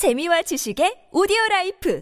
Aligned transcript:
재미와 0.00 0.40
지식의 0.40 1.12
오디오 1.12 1.36
라이프 1.50 2.00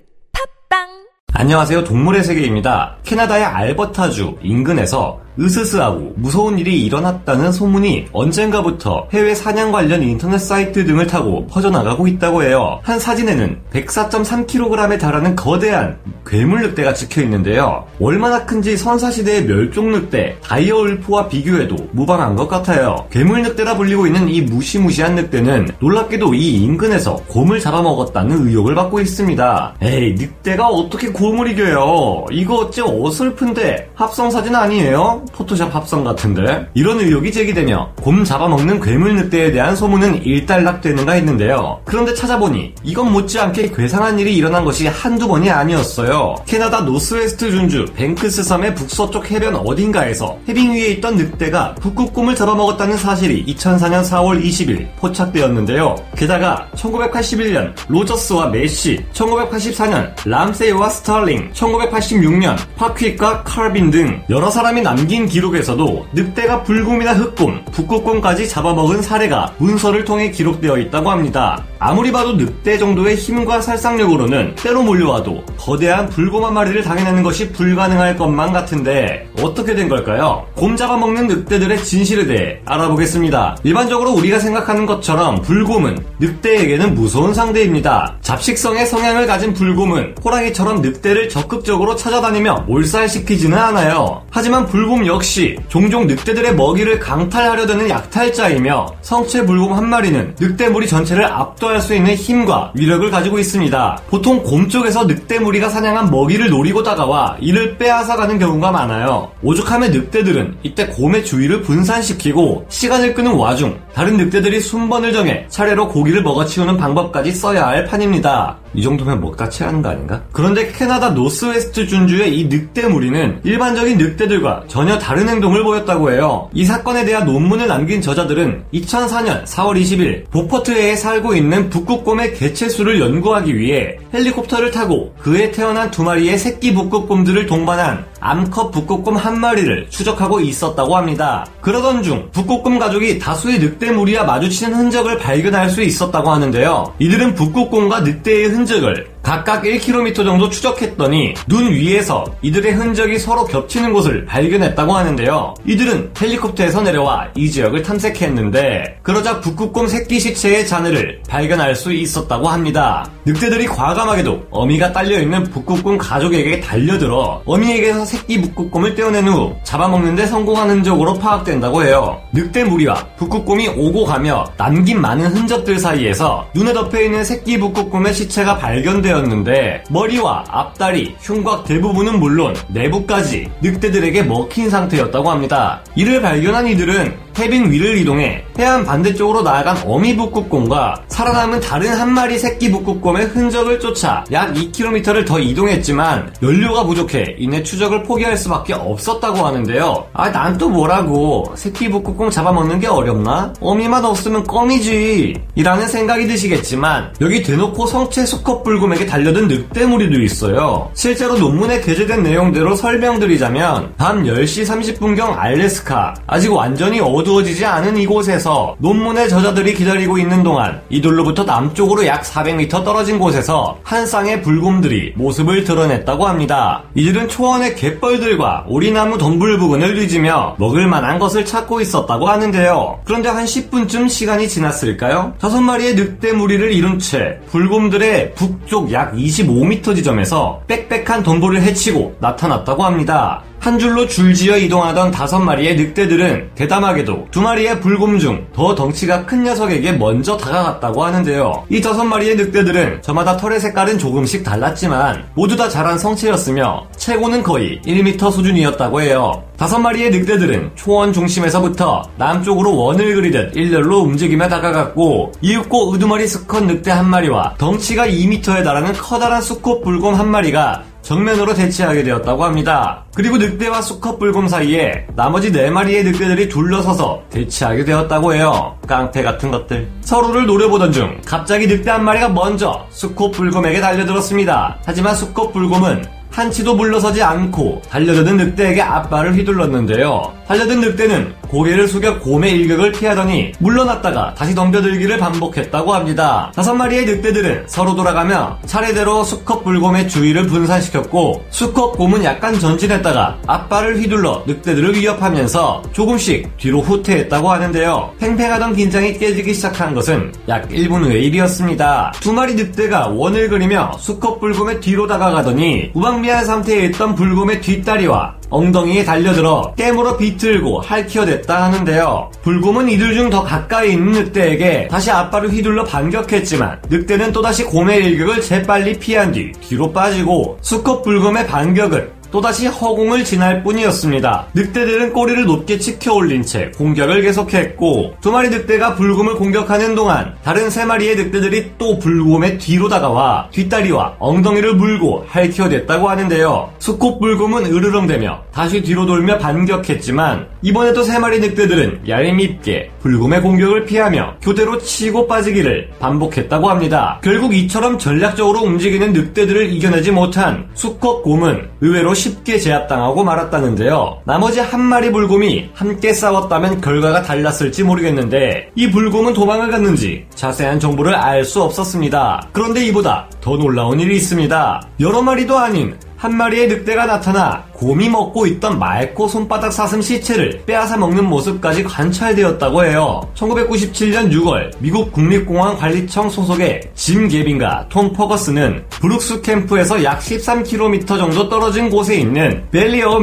팟빵 0.71 1.09
안녕하세요. 1.33 1.83
동물의 1.83 2.23
세계입니다. 2.23 2.99
캐나다의 3.03 3.45
알버타주 3.45 4.39
인근에서 4.41 5.21
으스스하고 5.41 6.13
무서운 6.15 6.61
일이 6.61 6.85
일어났다는 6.85 7.51
소문이 7.51 8.07
언젠가부터 8.13 9.09
해외 9.13 9.35
사냥 9.35 9.73
관련 9.73 10.05
인터넷 10.05 10.39
사이트 10.39 10.85
등을 10.85 11.09
타고 11.09 11.49
퍼져나가고 11.49 12.07
있다고 12.07 12.45
해요. 12.45 12.79
한 12.85 13.01
사진에는 13.01 13.63
104.3kg에 13.73 15.01
달하는 15.01 15.35
거대한 15.35 15.99
괴물 16.29 16.61
늑대가 16.61 16.93
찍혀 16.93 17.23
있는데요. 17.23 17.87
얼마나 18.01 18.45
큰지 18.45 18.77
선사시대의 18.77 19.47
멸종 19.47 19.91
늑대 19.93 20.37
dire 20.45 20.78
wolf와 20.78 21.29
비교해도 21.29 21.77
무방한 21.93 22.37
것 22.37 22.47
같아요. 22.47 23.07
괴물 23.11 23.43
늑대라 23.43 23.77
불리고 23.79 24.07
있는 24.07 24.29
이 24.29 24.43
무시무시한 24.43 25.15
늑대는 25.15 25.71
놀랍게도 25.81 26.35
이 26.35 26.63
인근에서 26.63 27.17
곰을 27.29 27.61
잡아먹었다는 27.61 28.47
의혹을 28.47 28.75
받고 28.75 29.01
있습니다. 29.01 29.77
에이 29.81 30.17
늑대가 30.19 30.67
어떻게 30.67 31.09
곰을 31.09 31.51
이겨요? 31.53 32.27
이거 32.31 32.57
어째 32.57 32.83
어설픈데 32.83 33.93
합성 33.95 34.31
사진 34.31 34.55
아니에요? 34.55 35.25
포토샵 35.33 35.75
합성 35.75 36.05
같은데 36.05 36.69
이런 36.75 37.01
의혹이 37.01 37.33
제기되며 37.33 37.93
곰 38.03 38.23
잡아먹는 38.25 38.81
괴물 38.81 39.17
늑대에 39.17 39.53
대한 39.53 39.75
소문은 39.75 40.23
일단락되는가 40.25 41.13
했는데요. 41.13 41.81
그런데 41.85 42.13
찾아보니 42.13 42.75
이건 42.83 43.13
못지않게 43.13 43.71
괴상한 43.71 44.19
일이 44.19 44.37
일어난 44.37 44.65
것이 44.65 44.87
한두 44.87 45.27
번이 45.27 45.49
아니었어요. 45.51 46.18
캐나다 46.47 46.81
노스웨스트 46.81 47.51
준주 47.51 47.87
뱅크스 47.95 48.43
섬의 48.43 48.75
북서쪽 48.75 49.31
해변 49.31 49.57
어딘가에서 49.57 50.39
해빙 50.49 50.73
위에 50.73 50.89
있던 50.93 51.17
늑대가 51.17 51.75
북극곰을 51.77 52.35
잡아먹었다는 52.35 52.97
사실이 52.97 53.45
2004년 53.47 54.03
4월 54.03 54.43
20일 54.43 54.89
포착되었는데요. 54.97 55.97
게다가 56.17 56.69
1981년 56.77 57.75
로저스와 57.89 58.49
메시, 58.49 59.05
1984년 59.13 60.13
람세이와 60.25 60.89
스타링, 60.89 61.51
1986년 61.53 62.57
파퀴과 62.77 63.43
칼빈 63.45 63.91
등 63.91 64.23
여러 64.31 64.51
사람이 64.51 64.83
남긴 64.83 65.27
기록에서도 65.27 66.07
늑대가 66.13 66.63
불곰이나 66.63 67.15
흑곰, 67.15 67.65
북극곰까지 67.73 68.49
잡아먹은 68.49 69.03
사례가 69.03 69.55
문서를 69.59 70.05
통해 70.05 70.31
기록되어 70.31 70.79
있다고 70.79 71.11
합니다. 71.11 71.65
아무리 71.79 72.11
봐도 72.11 72.33
늑대 72.33 72.79
정도의 72.79 73.17
힘과 73.17 73.61
살상력으로는 73.61 74.57
떼로 74.57 74.83
몰려와도 74.83 75.45
거대한 75.57 76.08
불곰 76.09 76.45
한 76.45 76.55
마리를 76.55 76.83
당해내는 76.83 77.23
것이 77.23 77.51
불가능할 77.53 78.17
것만 78.17 78.53
같은데 78.53 79.29
어떻게 79.43 79.75
된 79.75 79.89
걸까요? 79.89 80.47
곰 80.55 80.77
잡아먹는 80.77 81.27
늑대들의 81.27 81.85
진실에 81.85 82.27
대해 82.27 82.61
알아보겠습니다. 82.65 83.57
일반적으로 83.65 84.13
우리가 84.13 84.39
생각하는 84.39 84.87
것처럼 84.87 85.43
불곰은 85.43 85.99
늑대에게는 86.19 86.95
무서운 86.95 87.35
상대입니다. 87.35 88.17
잡식성의 88.21 88.87
성향을 88.87 89.27
가진 89.27 89.53
불곰은 89.53 90.17
호랑이처럼 90.25 90.83
늑대를 90.83 91.29
적극적으로 91.29 91.97
찾아다니며 91.97 92.65
몰살시키지는 92.67 93.57
않아요. 93.57 94.23
하지만 94.31 94.67
불곰 94.67 95.07
역시 95.07 95.57
종종 95.69 96.07
늑대들의 96.07 96.55
먹이를 96.55 96.99
강탈하려 96.99 97.67
드는 97.67 97.89
약탈자이며 97.89 98.95
성체 99.03 99.47
불곰 99.47 99.73
한 99.73 99.89
마리는 99.89 100.35
늑대 100.39 100.69
무리 100.69 100.87
전체를 100.87 101.25
압도할 101.25 101.81
수 101.81 101.95
있는 101.95 102.15
힘과 102.15 102.73
위력을 102.75 103.11
가지고 103.11 103.39
있습니다. 103.39 104.03
보통 104.09 104.43
곰 104.43 104.69
쪽에서 104.69 105.05
늑대 105.05 105.39
무리가 105.39 105.69
사냥 105.69 105.88
한 105.97 106.11
먹이를 106.11 106.51
노리고 106.51 106.83
다가와 106.83 107.37
이를 107.41 107.77
빼앗아가는 107.79 108.39
경우가 108.39 108.71
많아요. 108.71 109.31
오죽하면 109.43 109.91
늑대들은 109.91 110.59
이때 110.63 110.87
곰의 110.87 111.25
주위를 111.25 111.63
분산시키고 111.63 112.67
시간을 112.69 113.15
끄는 113.15 113.35
와중 113.35 113.79
다른 113.99 114.17
늑대들이 114.17 114.61
순번을 114.61 115.13
정해 115.13 115.45
차례로 115.49 115.89
고기를 115.89 116.23
먹어치우는 116.23 116.77
방법까지 116.77 117.33
써야 117.33 117.67
할 117.67 117.85
판입니다. 117.85 118.57
이 118.73 118.83
정도면 118.83 119.21
먹다 119.21 119.49
체하는 119.49 119.83
거 119.83 119.89
아닌가? 119.89 120.23
그런데 120.31 120.71
캐나다 120.71 121.11
노스웨스트 121.11 121.89
준주의 121.89 122.39
이 122.39 122.45
늑대 122.45 122.87
무리는 122.87 123.41
일반적인 123.43 123.99
늑대들과 123.99 124.65
전혀 124.69 124.99
다른 124.99 125.29
행동을 125.29 125.65
보였다고 125.65 126.13
해요. 126.13 126.49
이 126.53 126.65
사건에 126.65 127.05
대한 127.05 127.27
논문을 127.27 127.67
남긴 127.67 128.01
저자들은 128.01 128.67
2004년 128.73 129.45
4월 129.45 129.81
20일 129.81 130.31
보퍼트해에 130.31 130.95
살고 130.95 131.35
있는 131.35 131.69
북극곰의 131.69 132.35
개체수를 132.35 133.01
연구하기 133.01 133.57
위해 133.57 133.99
헬리콥터를 134.15 134.71
타고 134.71 135.13
그해 135.19 135.51
태어난 135.51 135.91
두 135.91 136.05
마리의 136.05 136.39
새끼 136.39 136.73
북극곰들을 136.73 137.47
동반한 137.47 138.05
암컷 138.21 138.71
북극곰 138.73 139.17
한 139.17 139.41
마리를 139.41 139.89
추적하고 139.91 140.41
있었다고 140.41 140.97
합니다. 140.97 141.47
그러던 141.61 142.03
중 142.03 142.29
북극곰 142.33 142.79
가족이 142.79 143.19
다수의 143.19 143.59
늑대 143.59 143.88
무리와 143.93 144.25
마주치는 144.25 144.75
흔적을 144.75 145.19
발견할 145.19 145.71
수 145.71 145.83
있었다고 145.83 146.31
하는데요. 146.31 146.95
이들은 146.99 147.35
북극곰과 147.35 148.01
늑대의 148.01 148.49
흔적을 148.49 149.09
각각 149.29 149.65
1km 149.65 150.15
정도 150.25 150.49
추적했더니 150.49 151.35
눈 151.47 151.71
위에서 151.71 152.25
이들의 152.41 152.73
흔적이 152.73 153.19
서로 153.19 153.45
겹치는 153.45 153.93
곳을 153.93 154.25
발견했다고 154.25 154.91
하는데요. 154.91 155.53
이들은 155.67 156.13
헬리콥터에서 156.19 156.81
내려와 156.81 157.29
이 157.35 157.51
지역을 157.51 157.83
탐색했는데 157.83 159.01
그러자 159.03 159.41
북극곰 159.41 159.87
새끼 159.87 160.19
시체의 160.19 160.67
잔해를 160.67 161.21
발견할 161.29 161.75
수 161.75 161.93
있었다고 161.93 162.49
합니다. 162.49 163.07
늑대들이 163.27 163.67
과감하게도 163.67 164.47
어미가 164.51 164.95
딸려있는 164.95 165.51
북극곰 165.51 165.99
가족에게 165.99 166.61
달려들어 166.61 167.43
어미에게서 167.45 168.07
새끼 168.07 168.41
북극곰을 168.41 168.95
떼어낸 168.95 169.29
후 169.29 169.55
잡아먹는 169.63 170.15
데 170.15 170.25
성공한 170.25 170.71
흔적으로 170.71 171.13
파악된다고 171.19 171.85
해요. 171.85 172.19
늑대 172.33 172.65
무리와 172.65 173.07
북극곰이 173.19 173.69
오고 173.77 174.07
가며 174.07 174.47
남긴 174.57 175.03
많은 175.03 175.27
흔적들 175.37 175.79
사이에서 175.79 176.49
눈에 176.55 176.73
덮여있는 176.73 177.25
새끼 177.25 177.59
북극곰의 177.59 178.15
시체가 178.15 178.57
발견되어 178.57 179.18
상태였는데 179.19 179.85
머리와 179.91 180.45
앞다리, 180.49 181.17
흉곽 181.21 181.65
대부분은 181.65 182.19
물론 182.19 182.55
내부까지 182.69 183.51
늑대들에게 183.63 184.23
먹힌 184.23 184.71
상태였다고 184.71 185.31
합니다. 185.31 185.83
이를 185.97 186.21
발견한 186.21 186.67
이들은 186.69 187.28
해빙 187.39 187.71
위를 187.71 187.97
이동해 187.97 188.45
해안 188.59 188.85
반대쪽으로 188.85 189.43
나아간 189.43 189.79
어미 189.87 190.17
북극곰과 190.17 191.03
살아남은 191.09 191.61
다른 191.61 191.89
한 191.91 192.13
마리 192.13 192.39
새끼 192.39 192.71
북극곰의 192.71 193.27
흔적을 193.27 193.81
쫓아 193.81 194.25
약 194.33 194.53
2km를 194.53 195.27
더 195.27 195.39
이동했지만 195.39 196.35
연료가 196.43 196.85
부족해 196.85 197.37
이내 197.39 197.63
추적을 197.63 198.03
포기할 198.03 198.37
수밖에 198.37 198.75
없었다고 198.75 199.39
하는데요. 199.47 200.07
아, 200.13 200.31
난 200.31 200.59
또 200.59 200.69
뭐라고 200.69 201.53
새끼 201.55 201.89
북극곰 201.89 202.31
잡아먹는 202.31 202.81
게 202.81 202.89
어렵나? 202.89 203.55
어미만 203.61 204.05
없으면 204.05 204.45
껌이지. 204.45 205.35
이라는 205.55 205.89
생각이 205.89 206.27
드시겠지만 206.27 207.15
여기 207.21 207.43
대놓고 207.43 207.87
성체 207.87 208.27
수컷 208.27 208.63
불곰에게 208.65 209.07
달려든 209.07 209.47
늑대무리도 209.47 210.21
있어요. 210.21 210.91
실제로 210.95 211.39
논문에 211.39 211.81
게재된 211.81 212.23
내용대로 212.25 212.75
설명드리자면 212.75 213.95
밤 213.97 214.25
10시 214.25 214.67
30분경 214.99 215.39
알래스카 215.39 216.15
아직 216.27 216.53
완전히 216.53 217.01
어두 217.01 217.28
어두워지지 217.29 217.65
않은 217.65 217.97
이곳에서 217.99 218.75
논문의 218.79 219.29
저자들이 219.29 219.75
기다리고 219.75 220.19
있는 220.19 220.43
동안 220.43 220.81
이들로부터 220.89 221.45
남쪽으로 221.45 222.07
약 222.07 222.23
400m 222.23 222.85
떨어진 222.85 223.19
곳에서 223.19 223.79
한 223.83 224.07
쌍의 224.07 224.43
불곰들이 224.43 225.13
모습을 225.17 225.65
드러냈다고 225.65 226.27
합니다. 226.27 226.83
이들은 226.95 227.29
초원의 227.29 227.77
갯벌들과 227.77 228.65
오리나무 228.67 229.19
덤불 229.19 229.59
부근을 229.59 229.95
뒤지며 229.95 230.57
먹을 230.59 230.87
만한 230.87 231.19
것을 231.19 231.45
찾고 231.45 231.81
있었다고 231.81 232.29
하는데요. 232.29 233.01
그런데 233.05 233.29
한 233.29 233.45
10분쯤 233.45 234.09
시간이 234.09 234.49
지났을까요? 234.49 235.35
다섯 235.39 235.61
마리의 235.61 235.95
늑대 235.95 236.33
무리를 236.33 236.73
이룬 236.73 236.99
채 236.99 237.39
불곰들의 237.51 238.35
북쪽 238.35 238.93
약 238.93 239.15
25m 239.15 239.95
지점에서 239.95 240.63
빽빽한 240.67 241.23
덤불을 241.23 241.63
헤치고 241.63 242.17
나타났다고 242.21 242.85
합니다. 242.85 243.43
한 243.61 243.79
줄로 243.79 244.07
줄지어 244.07 244.57
이동하던 244.57 245.11
다섯 245.11 245.39
마리의 245.41 245.77
늑대들은 245.77 246.51
대담하게도 246.55 247.29
두 247.31 247.41
마리의 247.43 247.81
불곰 247.81 248.19
중 248.19 248.47
더 248.55 248.75
덩치가 248.75 249.25
큰 249.27 249.45
녀석에게 249.45 249.93
먼저 249.93 250.37
다가갔다고 250.37 251.05
하는데요. 251.05 251.65
이 251.69 251.81
다섯 251.81 252.05
마리의 252.05 252.37
늑대들은 252.37 253.03
저마다 253.03 253.37
털의 253.37 253.61
색깔은 253.61 253.99
조금씩 253.99 254.43
달랐지만 254.45 255.27
모두 255.35 255.57
다 255.57 255.69
자란 255.69 255.99
성체였으며 255.99 256.87
최고는 256.97 257.43
거의 257.43 257.81
1m 257.87 258.31
수준이었다고 258.33 259.01
해요. 259.03 259.45
다섯 259.57 259.79
마리의 259.79 260.11
늑대들은 260.11 260.73
초원 260.77 261.13
중심에서부터 261.13 262.03
남쪽으로 262.17 262.77
원을 262.77 263.15
그리듯 263.15 263.57
일렬로 263.57 263.99
움직이며 264.01 264.49
다가갔고 264.49 265.33
이윽고 265.41 265.91
우두머리 265.91 266.27
수컷 266.27 266.65
늑대 266.65 266.91
한 266.91 267.09
마리와 267.09 267.55
덩치가 267.59 268.07
2m에 268.07 268.65
달하는 268.65 268.93
커다란 268.93 269.41
수컷 269.43 269.83
불곰 269.83 270.15
한 270.15 270.29
마리가 270.29 270.85
정면으로 271.03 271.55
대치하게 271.55 272.03
되었다고 272.03 272.45
합니다. 272.45 273.05
그리고 273.15 273.39
늑대와 273.39 273.81
수컷 273.83 274.19
불곰 274.19 274.49
사이에 274.49 275.07
나머지 275.17 275.51
4마리의 275.51 276.05
늑대들이 276.05 276.49
둘러서서 276.49 277.23
대치하게 277.31 277.85
되었다고 277.85 278.35
해요. 278.35 278.77
깡패 278.87 279.23
같은 279.23 279.51
것들. 279.51 279.89
서로를 280.03 280.47
노려보던 280.47 280.93
중 280.93 281.21
갑자기 281.25 281.67
늑대 281.67 281.91
한 281.91 282.05
마리가 282.05 282.29
먼저 282.29 282.87
수컷 282.91 283.31
불곰에게 283.31 283.81
달려들었습니다. 283.81 284.79
하지만 284.85 285.15
수컷 285.15 285.53
불곰은 285.53 286.05
한치도 286.31 286.75
물러서지 286.75 287.23
않고 287.23 287.83
달려드는 287.91 288.37
늑대에게 288.37 288.83
앞발을 288.83 289.35
휘둘렀는데요. 289.35 290.35
달려든 290.47 290.81
늑대는 290.81 291.35
고개를 291.49 291.89
숙여 291.89 292.19
곰의 292.19 292.53
일격을 292.53 292.93
피하더니 292.93 293.53
물러났다가 293.59 294.35
다시 294.35 294.55
덤벼들기를 294.55 295.19
반복했다고 295.19 295.95
합니다. 295.95 296.53
다섯 296.55 296.75
마리의 296.75 297.07
늑대들은 297.07 297.65
서로 297.67 297.95
돌아가며 297.95 298.59
차례대로 298.67 299.25
수컷 299.25 299.65
불곰의 299.65 300.09
주위를 300.09 300.47
분산시켰고 300.47 301.45
수컷 301.51 301.93
곰은 301.93 302.25
약간 302.25 302.59
전진했다가 302.59 303.39
앞발을 303.47 304.01
휘둘러 304.01 304.45
늑대들을 304.47 304.95
위협하면서 304.97 305.83
조금씩 305.93 306.57
뒤로 306.57 306.81
후퇴했다고 306.81 307.51
하는데요. 307.51 308.15
팽팽하던 308.19 308.77
긴장이 308.77 309.19
깨지기 309.19 309.55
시작한 309.55 309.95
것은 309.95 310.33
약 310.49 310.69
1분 310.69 311.05
후의 311.05 311.25
일이었습니다. 311.27 312.13
두 312.21 312.33
마리 312.33 312.55
늑대가 312.55 313.09
원을 313.09 313.49
그리며 313.49 313.93
수컷 313.99 314.41
불곰의 314.41 314.81
뒤로 314.81 315.07
다가가더니 315.07 315.91
우방미한 315.95 316.45
상태에 316.45 316.87
있던 316.87 317.15
불곰의 317.15 317.61
뒷다리와 317.61 318.38
엉덩이에 318.51 319.05
달려들어 319.05 319.75
깨물어 319.77 320.17
비틀고 320.17 320.81
할퀴어댔다 320.81 321.65
하는데요. 321.65 322.31
불곰은 322.43 322.89
이들 322.89 323.15
중 323.15 323.29
더 323.29 323.43
가까이 323.43 323.93
있는 323.93 324.13
늑대에게 324.13 324.89
다시 324.91 325.11
앞발을 325.11 325.51
휘둘러 325.51 325.85
반격했지만 325.85 326.81
늑대는 326.89 327.31
또다시 327.33 327.63
곰의 327.65 328.03
일격을 328.07 328.41
재빨리 328.41 328.99
피한 328.99 329.33
뒤 329.33 329.53
뒤로 329.61 329.93
빠지고 329.93 330.57
수컷 330.63 331.03
불곰의 331.03 331.47
반격은 331.47 332.09
또다시 332.31 332.67
허공을 332.67 333.25
지날 333.25 333.63
뿐이었습니다. 333.63 334.49
늑대들은 334.55 335.13
꼬리를 335.13 335.45
높게 335.45 335.79
치켜 335.79 336.15
올린 336.15 336.43
채 336.43 336.71
공격을 336.77 337.23
계속했고 337.23 338.17
두 338.21 338.31
마리 338.31 338.49
늑대가 338.51 338.95
불곰을 338.95 339.37
공격하는 339.37 339.95
동안 339.95 340.35
다른 340.43 340.69
세 340.71 340.85
마리의 340.85 341.17
늑대들이 341.17 341.73
또 341.79 341.99
불곰의 341.99 342.59
뒤로 342.59 342.89
다가와 342.89 343.49
뒷다리와 343.53 344.17
엉덩이를 344.19 344.75
물고 344.75 345.25
할퀴어댔다고 345.29 346.09
하는데요. 346.09 346.71
수컷 346.79 347.19
불곰은 347.19 347.67
으르렁대며 347.67 348.43
다시 348.53 348.83
뒤로 348.83 349.07
돌며 349.07 349.39
반격했지만 349.39 350.47
이번에도 350.63 351.03
세 351.03 351.19
마리 351.19 351.41
늑대들은 351.41 352.09
얄밉게 352.09 352.91
불곰의 353.01 353.43
공격을 353.43 353.87
피하며 353.87 354.37
교대로 354.43 354.79
치고 354.79 355.27
빠지기를 355.27 355.91
반복했다고 355.99 356.69
합니다. 356.69 357.21
결국 357.23 357.55
이처럼 357.55 357.99
전략적으로 357.99 358.61
움직이는 358.61 359.13
늑대들을 359.13 359.73
이겨내지 359.73 360.11
못한 360.11 360.69
수컷 360.75 361.23
곰은 361.23 361.69
의외로 361.81 362.15
쉽게 362.19 362.59
제압당하고 362.59 363.25
말았다는데요. 363.25 364.21
나머지 364.25 364.61
한 364.61 364.81
마리 364.83 365.11
불곰이 365.11 365.71
함께 365.73 366.13
싸웠다면 366.13 366.81
결과가 366.83 367.23
달랐을지 367.23 367.85
모르겠는데 367.85 368.71
이 368.75 368.91
불곰은 368.91 369.33
도망을 369.33 369.71
갔는지 369.71 370.27
자세한 370.35 370.79
정보를 370.81 371.15
알 371.15 371.45
수 371.45 371.63
없었습니다. 371.63 372.49
그런데 372.53 372.85
이보다 372.87 373.27
더 373.41 373.57
놀라운 373.57 374.01
일이 374.01 374.17
있습니다. 374.17 374.83
여러 375.01 375.23
마리도 375.23 375.57
아닌 375.57 375.97
한 376.19 376.37
마리의 376.37 376.67
늑대가 376.67 377.07
나타나 377.07 377.65
곰이 377.73 378.09
먹고 378.09 378.45
있던 378.49 378.77
맑고 378.81 379.29
손바닥 379.29 379.73
사슴 379.73 380.03
시체를 380.03 380.63
빼앗아 380.67 380.97
먹는 380.97 381.25
모습까지 381.25 381.85
관찰되었다고 381.85 382.85
해요. 382.85 383.21
1997년 383.37 384.33
6월 384.33 384.73
미국 384.81 385.13
국립공원 385.13 385.77
관리청 385.77 386.29
소속의 386.29 386.81
짐 386.95 387.29
게빈과 387.29 387.87
톰 387.89 388.13
퍼거스는 388.13 388.85
브룩스 388.91 389.43
캠프에서 389.43 390.03
약 390.03 390.19
13km 390.19 391.07
정도 391.07 391.49
떨어진 391.49 391.89
곳에 391.89 392.17
있는 392.17 392.65
벨리어 392.73 393.21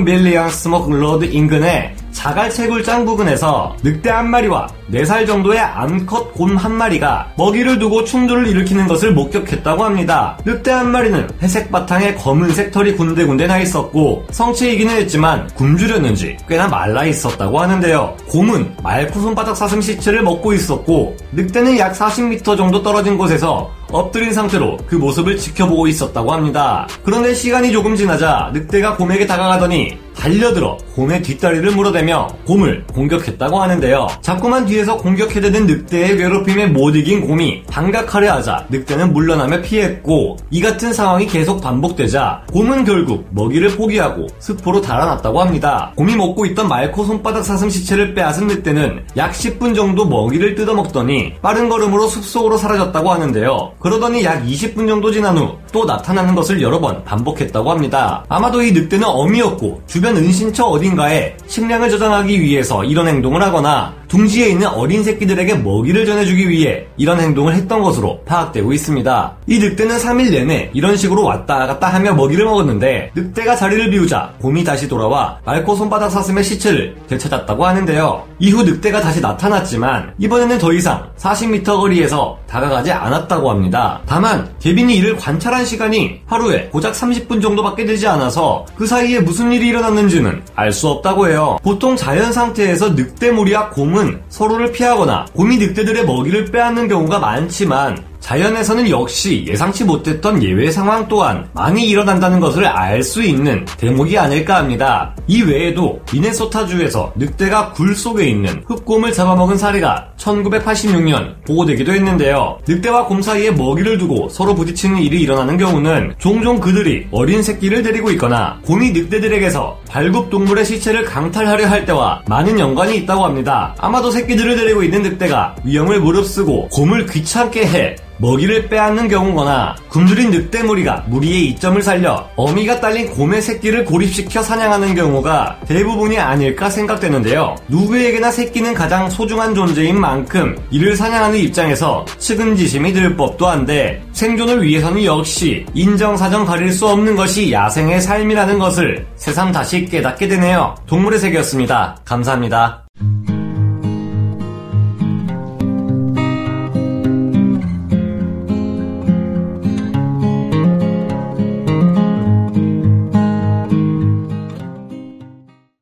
스모크 0.50 0.90
로드 0.92 1.26
인근에 1.26 1.94
자갈채굴장 2.16 3.06
부근에서 3.06 3.76
늑대 3.84 4.10
한 4.10 4.30
마리와 4.30 4.68
4살 4.92 5.28
정도의 5.28 5.60
암컷 5.60 6.34
곰 6.34 6.56
한 6.56 6.72
마리가 6.72 7.34
먹이를 7.38 7.78
두고 7.80 8.06
충돌을 8.06 8.48
일으키는 8.48 8.88
것을 8.88 9.12
목격했다고 9.14 9.84
합니다. 9.84 10.38
늑대 10.46 10.72
한 10.72 10.90
마리는 10.90 11.28
회색 11.42 11.70
바탕에 11.70 12.16
검은색 12.16 12.72
털이 12.72 12.96
군데군데 12.96 13.46
나 13.46 13.60
있었고 13.60 14.26
성체이기는 14.32 14.96
했지만 14.96 15.48
굶주렸는지 15.56 16.38
꽤나 16.48 16.68
말라 16.70 17.04
있었다고 17.04 17.60
하는데요. 17.60 18.16
곰은 18.30 18.74
말코 18.82 19.20
손바닥 19.20 19.58
사슴 19.58 19.82
시체를 19.82 20.24
먹고 20.24 20.54
있었고 20.54 21.18
늑대는 21.34 21.78
약 21.78 21.94
40m 21.94 22.56
정도 22.56 22.82
떨어진 22.82 23.18
곳에서 23.18 23.70
엎드린 23.96 24.34
상태로 24.34 24.78
그 24.88 24.96
모습을 24.96 25.38
지켜보고 25.38 25.88
있었다고 25.88 26.34
합니다. 26.34 26.88
그런데 27.04 27.34
시간이 27.34 27.72
조금 27.72 27.96
지나자 27.96 28.52
늑대가 28.54 28.98
곰에게 28.98 29.26
다가가더니 29.26 29.98
달려들어 30.16 30.78
곰의 30.96 31.22
뒷다리를 31.22 31.72
물어대며 31.72 32.28
곰을 32.48 32.86
공격했다고 32.94 33.62
하는데요. 33.62 34.08
자꾸만 34.22 34.66
뒤에서 34.66 34.98
공격해대는 34.98 35.68
늑대의 35.68 36.18
괴롭힘에 36.18 36.68
못 36.68 36.96
이긴 36.96 37.28
곰이 37.28 37.64
반격하려 37.66 38.34
하자 38.34 38.66
늑대는 38.70 39.14
물러나며 39.14 39.62
피했고 39.62 40.38
이 40.50 40.62
같은 40.62 40.94
상황이 40.94 41.28
계속 41.28 41.62
반복되자 41.62 42.44
곰은 42.52 42.86
결국 42.86 43.28
먹이를 43.32 43.70
포기하고 43.76 44.28
습포로 44.40 44.82
달아났다고 44.82 45.42
합니다. 45.42 45.92
곰이 45.96 46.16
먹고 46.16 46.46
있던 46.48 46.68
말코 46.68 47.04
손바닥 47.04 47.44
사슴 47.44 47.70
시체를 47.70 48.14
빼앗은 48.16 48.48
늑대는 48.48 49.04
약 49.18 49.32
10분 49.34 49.76
정도 49.76 50.06
먹이를 50.06 50.56
뜯어먹더니 50.56 51.34
빠른 51.42 51.70
걸음으로 51.70 52.08
숲속으로 52.08 52.58
사라졌다고 52.58 53.12
하는데요. 53.12 53.74
그러더니 53.86 54.24
약 54.24 54.44
20분 54.44 54.88
정도 54.88 55.12
지난 55.12 55.38
후 55.38 55.56
또 55.76 55.84
나타나는 55.84 56.36
것을 56.36 56.62
여러 56.62 56.80
번 56.80 57.04
반복했다고 57.04 57.70
합니다. 57.70 58.24
아마도 58.30 58.64
이 58.64 58.72
늑대는 58.72 59.06
어미였고 59.06 59.82
주변 59.88 60.16
은신처 60.16 60.64
어딘가에 60.64 61.36
식량을 61.48 61.90
저장하기 61.90 62.40
위해서 62.40 62.86
이런 62.86 63.10
행동을 63.10 63.44
하거나 63.44 63.94
둥지에 64.08 64.48
있는 64.50 64.68
어린 64.68 65.04
새끼들에게 65.04 65.56
먹이를 65.56 66.06
전해주기 66.06 66.48
위해 66.48 66.86
이런 66.96 67.20
행동을 67.20 67.56
했던 67.56 67.82
것으로 67.82 68.22
파악되고 68.24 68.72
있습니다. 68.72 69.36
이 69.48 69.60
늑대는 69.60 69.98
3일 69.98 70.32
내내 70.32 70.70
이런 70.74 70.96
식으로 70.96 71.24
왔다 71.26 71.68
갔다 71.68 71.88
하며 71.88 72.14
먹이를 72.14 72.46
먹었는데 72.46 73.12
늑대가 73.14 73.58
자리를 73.58 73.90
비우자 73.90 74.32
곰이 74.42 74.64
다시 74.64 74.88
돌아와 74.88 75.40
맑고 75.44 75.76
손바닥 75.76 76.10
사슴의 76.12 76.44
시체를 76.46 76.96
되찾았다고 77.08 77.66
하는데요. 77.66 78.24
이후 78.40 78.64
늑대가 78.64 79.02
다시 79.02 79.20
나타났지만 79.20 80.14
이번에는 80.20 80.58
더 80.58 80.72
이상 80.72 81.10
40m 81.18 81.66
거리에서 81.66 82.38
다가가지 82.48 82.92
않았다고 82.92 83.50
합니다. 83.50 84.00
다만 84.06 84.50
개빈이 84.60 84.96
이를 84.96 85.18
관찰 85.18 85.54
한 85.66 85.70
시간이 85.70 86.22
하루에 86.28 86.70
고작 86.72 86.94
30분 86.94 87.42
정도밖에 87.42 87.86
되지 87.86 88.06
않아서 88.08 88.68
그 88.76 88.86
사이에 88.86 89.20
무슨 89.20 89.52
일이 89.52 89.70
일어났는지는 89.70 90.44
알 90.54 90.72
수 90.72 90.90
없다고 90.90 91.28
해요. 91.30 91.58
보통 91.64 91.96
자연 91.96 92.32
상태에서 92.34 92.90
늑대무리와 92.90 93.70
곰은 93.72 94.22
서로를 94.30 94.72
피하거나 94.72 95.26
곰이 95.34 95.58
늑대들의 95.58 96.06
먹이를 96.06 96.52
빼앗는 96.52 96.88
경우가 96.88 97.18
많지만 97.18 97.98
자연에서는 98.26 98.90
역시 98.90 99.46
예상치 99.48 99.84
못했던 99.84 100.42
예외 100.42 100.72
상황 100.72 101.08
또한 101.08 101.48
많이 101.54 101.88
일어난다는 101.88 102.40
것을 102.40 102.66
알 102.66 103.04
수 103.04 103.22
있는 103.22 103.66
대목이 103.78 104.18
아닐까 104.18 104.56
합니다. 104.56 105.16
이 105.28 105.44
외에도 105.44 106.00
미네소타주에서 106.12 107.14
늑대가 107.18 107.74
굴 107.74 107.96
속에 107.96 108.26
있는 108.26 108.64
흑곰을 108.66 109.14
잡아먹은 109.14 109.58
사례가 109.58 110.08
1986년 110.18 111.44
보고되기도 111.46 111.94
했는데요. 111.94 112.58
늑대와 112.68 113.06
곰 113.06 113.22
사이에 113.22 113.52
먹이를 113.52 114.00
두고 114.00 114.30
서로 114.30 114.56
부딪히는 114.56 114.98
일이 115.02 115.22
일어나는 115.22 115.58
경우는 115.58 116.16
종종 116.18 116.60
그들이 116.60 117.06
어린 117.12 117.44
새끼를 117.44 117.84
데리고 117.84 118.10
있거나 118.12 118.60
곰이 118.66 118.92
늑대들에게서 118.92 119.82
발굽 119.88 120.32
동물의 120.32 120.66
시체를 120.66 121.06
강탈하려 121.06 121.68
할 121.68 121.86
때와 121.86 122.24
많은 122.28 122.58
연관이 122.58 122.98
있다고 122.98 123.24
합니다. 123.24 123.76
아마도 123.78 124.10
새끼들을 124.10 124.56
데리고 124.56 124.82
있는 124.82 125.04
늑대가 125.04 125.56
위험을 125.64 126.00
무릅쓰고 126.00 126.70
곰을 126.70 127.06
귀찮게 127.06 127.68
해 127.68 127.96
먹이를 128.18 128.68
빼앗는 128.70 129.08
경우거나 129.08 129.76
굶주린 129.90 130.32
늑대무리가 130.32 131.06
무리의 131.08 131.48
이점을 131.48 131.82
살려 131.82 132.28
어미가 132.36 132.80
딸린 132.80 133.12
곰의 133.12 133.42
새끼를 133.42 133.86
고립시켜 133.86 134.42
사냥하는 134.42 134.96
경우가 134.96 135.60
대부분이 135.68 136.18
아닐까 136.18 136.70
생각되는데요. 136.70 137.56
누구에게나 137.68 138.32
새끼는 138.32 138.74
가장 138.74 139.10
소중한 139.10 139.54
존재인 139.56 140.00
만큼 140.00 140.58
이를 140.72 140.96
사냥하는 140.96 141.38
입장에서 141.40 142.06
측은지심이 142.18 142.94
들 142.94 143.16
법도 143.16 143.48
한데 143.48 144.04
생존을 144.14 144.64
위해서는 144.64 145.04
역시 145.04 145.66
인정사정 145.74 146.46
가릴 146.46 146.72
수 146.72 146.88
없는 146.88 147.16
것이 147.16 147.52
야생의 147.52 148.02
삶이라는 148.02 148.60
것을 148.60 149.06
새삼 149.16 149.52
다시 149.52 149.86
깨닫게 149.86 150.28
되네요. 150.28 150.76
동물의 150.88 151.20
세계였습니다. 151.20 151.98
감사합니다. 152.06 152.85